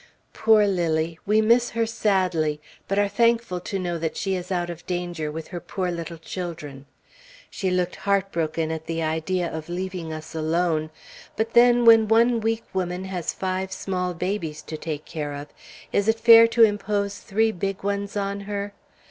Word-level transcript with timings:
Poor 0.33 0.65
Lilly! 0.65 1.19
We 1.27 1.41
miss 1.41 1.69
her 1.69 1.85
sadly; 1.85 2.59
but 2.87 2.97
are 2.97 3.07
thankful 3.07 3.59
to 3.59 3.77
know 3.77 3.99
that 3.99 4.17
she 4.17 4.33
is 4.33 4.51
out 4.51 4.71
of 4.71 4.83
danger 4.87 5.31
with 5.31 5.49
her 5.49 5.59
poor 5.59 5.91
little 5.91 6.17
children. 6.17 6.87
She 7.51 7.69
looked 7.69 7.97
heartbroken 7.97 8.71
at 8.71 8.87
the 8.87 9.03
idea 9.03 9.47
of 9.47 9.69
leaving 9.69 10.11
us 10.11 10.33
alone; 10.33 10.89
but 11.35 11.53
then, 11.53 11.85
when 11.85 12.07
one 12.07 12.39
weak 12.39 12.63
woman 12.73 13.03
has 13.03 13.31
five 13.31 13.71
small 13.71 14.15
babies 14.15 14.63
to 14.63 14.75
take 14.75 15.05
care 15.05 15.35
of, 15.35 15.49
is 15.93 16.07
it 16.07 16.19
fair 16.19 16.47
to 16.47 16.63
impose 16.63 17.19
three 17.19 17.51
big 17.51 17.83
ones 17.83 18.17
on 18.17 18.39
her? 18.39 18.73